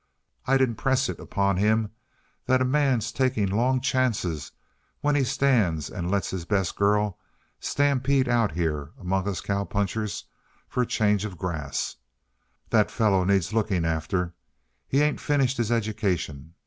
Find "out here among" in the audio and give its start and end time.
8.27-9.27